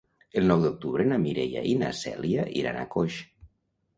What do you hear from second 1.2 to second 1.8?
Mireia i